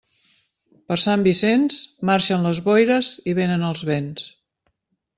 [0.91, 1.77] Per Sant Vicenç,
[2.11, 4.29] marxen les boires i vénen els vents.